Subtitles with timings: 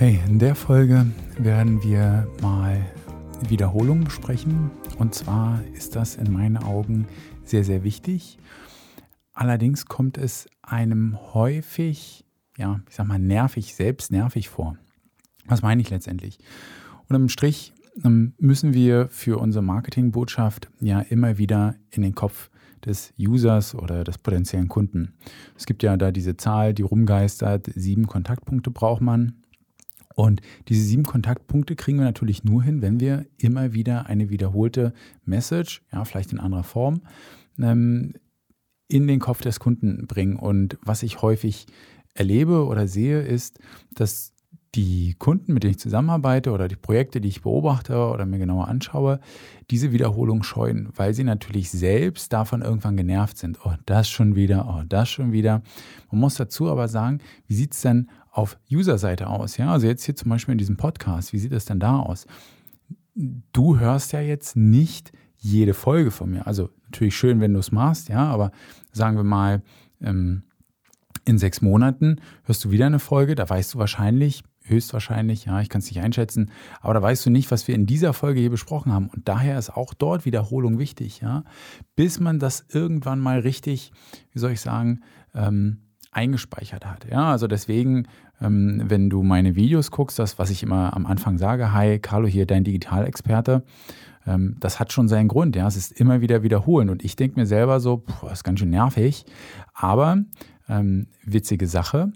[0.00, 1.06] Hey, in der Folge
[1.40, 2.86] werden wir mal
[3.48, 4.70] Wiederholung besprechen.
[4.96, 7.08] Und zwar ist das in meinen Augen
[7.42, 8.38] sehr, sehr wichtig.
[9.32, 12.24] Allerdings kommt es einem häufig,
[12.56, 14.76] ja, ich sag mal, nervig, selbst nervig vor.
[15.46, 16.38] Was meine ich letztendlich?
[17.08, 17.72] Und im Strich
[18.04, 22.50] ähm, müssen wir für unsere Marketingbotschaft ja immer wieder in den Kopf
[22.84, 25.14] des Users oder des potenziellen Kunden.
[25.56, 29.42] Es gibt ja da diese Zahl, die rumgeistert, sieben Kontaktpunkte braucht man.
[30.18, 34.92] Und diese sieben Kontaktpunkte kriegen wir natürlich nur hin, wenn wir immer wieder eine wiederholte
[35.24, 37.02] Message, ja, vielleicht in anderer Form,
[37.56, 38.14] ähm,
[38.88, 40.34] in den Kopf des Kunden bringen.
[40.34, 41.66] Und was ich häufig
[42.14, 43.60] erlebe oder sehe, ist,
[43.92, 44.32] dass
[44.74, 48.68] die Kunden, mit denen ich zusammenarbeite oder die Projekte, die ich beobachte oder mir genauer
[48.68, 49.20] anschaue,
[49.70, 53.58] diese Wiederholung scheuen, weil sie natürlich selbst davon irgendwann genervt sind.
[53.64, 55.62] Oh, das schon wieder, oh, das schon wieder.
[56.10, 59.56] Man muss dazu aber sagen, wie sieht es denn auf User-Seite aus?
[59.56, 62.26] Ja, also jetzt hier zum Beispiel in diesem Podcast, wie sieht es denn da aus?
[63.52, 66.46] Du hörst ja jetzt nicht jede Folge von mir.
[66.46, 68.52] Also natürlich schön, wenn du es machst, ja, aber
[68.92, 69.62] sagen wir mal,
[70.00, 70.42] ähm,
[71.24, 75.68] in sechs Monaten hörst du wieder eine Folge, da weißt du wahrscheinlich, höchstwahrscheinlich, ja, ich
[75.68, 78.50] kann es nicht einschätzen, aber da weißt du nicht, was wir in dieser Folge hier
[78.50, 79.08] besprochen haben.
[79.08, 81.44] Und daher ist auch dort Wiederholung wichtig, ja,
[81.96, 83.92] bis man das irgendwann mal richtig,
[84.32, 85.00] wie soll ich sagen,
[85.34, 85.78] ähm,
[86.10, 87.06] eingespeichert hat.
[87.10, 88.08] Ja, also deswegen,
[88.40, 92.26] ähm, wenn du meine Videos guckst, das, was ich immer am Anfang sage, hi, Carlo
[92.26, 93.62] hier, dein Digitalexperte,
[94.26, 95.56] ähm, das hat schon seinen Grund.
[95.56, 96.90] Ja, es ist immer wieder wiederholen.
[96.90, 99.24] Und ich denke mir selber so, boah, ist ganz schön nervig.
[99.74, 100.18] Aber
[100.68, 102.12] ähm, witzige Sache,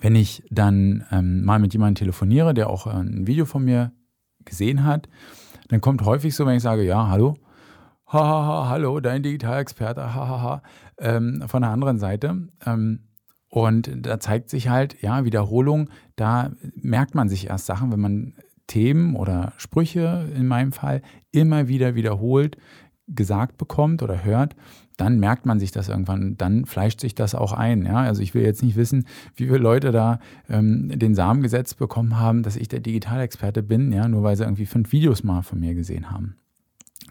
[0.00, 3.92] wenn ich dann ähm, mal mit jemandem telefoniere, der auch ein Video von mir
[4.44, 5.08] gesehen hat,
[5.68, 7.36] dann kommt häufig so, wenn ich sage, ja, hallo,
[8.06, 10.62] hahaha, ha, ha, hallo, dein Digitalexperte, hahaha, ha,
[10.98, 12.48] ähm, von der anderen Seite.
[12.66, 13.08] Ähm,
[13.48, 18.34] und da zeigt sich halt, ja, Wiederholung, da merkt man sich erst Sachen, wenn man
[18.66, 22.56] Themen oder Sprüche in meinem Fall immer wieder wiederholt
[23.08, 24.56] gesagt bekommt oder hört,
[24.96, 27.84] dann merkt man sich das irgendwann, dann fleischt sich das auch ein.
[27.86, 27.96] Ja?
[27.96, 32.18] Also ich will jetzt nicht wissen, wie viele Leute da ähm, den Samen gesetzt bekommen
[32.18, 35.60] haben, dass ich der Digitalexperte bin, ja, nur weil sie irgendwie fünf Videos mal von
[35.60, 36.36] mir gesehen haben.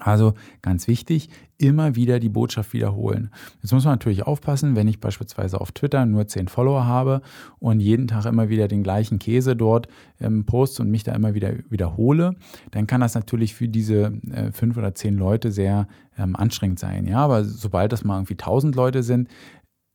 [0.01, 1.29] Also ganz wichtig,
[1.59, 3.29] immer wieder die Botschaft wiederholen.
[3.61, 7.21] Jetzt muss man natürlich aufpassen, wenn ich beispielsweise auf Twitter nur zehn Follower habe
[7.59, 9.87] und jeden Tag immer wieder den gleichen Käse dort
[10.19, 12.35] ähm, poste und mich da immer wieder wiederhole,
[12.71, 17.05] dann kann das natürlich für diese äh, fünf oder zehn Leute sehr ähm, anstrengend sein.
[17.05, 19.29] Ja, aber sobald das mal irgendwie tausend Leute sind,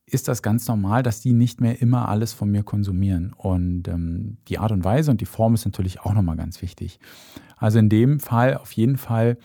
[0.09, 3.33] ist das ganz normal, dass die nicht mehr immer alles von mir konsumieren.
[3.37, 7.01] Und ähm, die Art und Weise und die Form ist natürlich auch nochmal ganz wichtig.
[7.57, 9.37] Also in dem Fall auf jeden Fall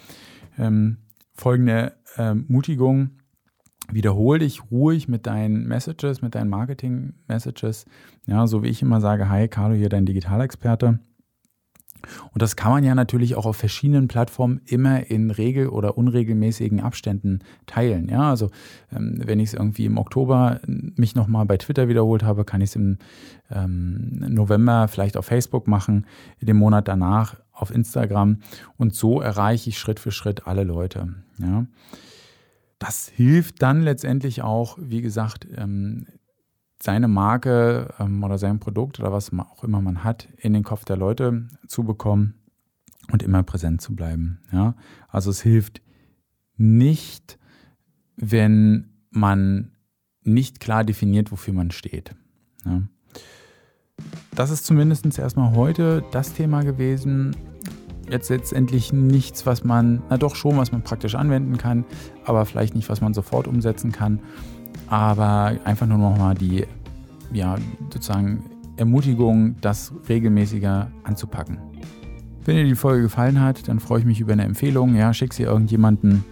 [0.61, 0.97] ähm,
[1.33, 3.11] folgende Ermutigung.
[3.91, 7.85] Wiederhole dich ruhig mit deinen Messages, mit deinen Marketing-Messages.
[8.25, 10.99] Ja, so wie ich immer sage, hi, Carlo, hier dein Digitalexperte.
[12.33, 16.79] Und das kann man ja natürlich auch auf verschiedenen Plattformen immer in regel- oder unregelmäßigen
[16.79, 18.07] Abständen teilen.
[18.07, 18.49] Ja, also
[18.91, 22.69] ähm, wenn ich es irgendwie im Oktober mich nochmal bei Twitter wiederholt habe, kann ich
[22.69, 22.97] es im
[23.49, 26.05] ähm, November vielleicht auf Facebook machen,
[26.41, 28.37] dem Monat danach auf Instagram.
[28.77, 31.13] Und so erreiche ich Schritt für Schritt alle Leute.
[31.37, 31.65] Ja.
[32.79, 36.07] Das hilft dann letztendlich auch, wie gesagt, ähm,
[36.81, 40.85] seine Marke ähm, oder sein Produkt oder was auch immer man hat, in den Kopf
[40.85, 42.33] der Leute zu bekommen
[43.11, 44.39] und immer präsent zu bleiben.
[44.51, 44.75] Ja?
[45.07, 45.81] Also es hilft
[46.57, 47.37] nicht,
[48.15, 49.71] wenn man
[50.23, 52.15] nicht klar definiert, wofür man steht.
[52.65, 52.81] Ja?
[54.35, 57.35] Das ist zumindest erstmal heute das Thema gewesen.
[58.09, 61.85] Jetzt letztendlich nichts, was man, na doch schon, was man praktisch anwenden kann,
[62.25, 64.19] aber vielleicht nicht, was man sofort umsetzen kann
[64.91, 66.65] aber einfach nur nochmal die,
[67.31, 67.55] ja,
[67.91, 68.43] sozusagen
[68.75, 71.59] Ermutigung, das regelmäßiger anzupacken.
[72.43, 74.95] Wenn dir die Folge gefallen hat, dann freue ich mich über eine Empfehlung.
[74.95, 76.25] Ja, schick sie irgendjemanden.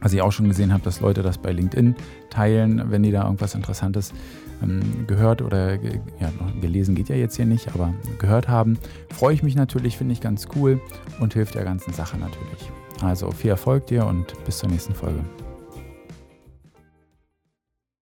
[0.00, 1.94] Was ich auch schon gesehen habe, dass Leute das bei LinkedIn
[2.30, 4.12] teilen, wenn die da irgendwas Interessantes
[4.60, 8.76] ähm, gehört oder ja, gelesen geht ja jetzt hier nicht, aber gehört haben.
[9.10, 10.80] Freue ich mich natürlich, finde ich ganz cool
[11.20, 12.70] und hilft der ganzen Sache natürlich.
[13.02, 15.20] Also viel Erfolg dir und bis zur nächsten Folge.